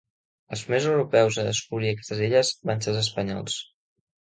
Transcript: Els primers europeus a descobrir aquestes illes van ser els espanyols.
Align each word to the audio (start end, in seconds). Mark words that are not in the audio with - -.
Els 0.55 0.63
primers 0.69 0.87
europeus 0.93 1.37
a 1.43 1.45
descobrir 1.49 1.93
aquestes 1.97 2.25
illes 2.29 2.51
van 2.73 2.83
ser 2.87 2.91
els 2.95 3.01
espanyols. 3.05 3.63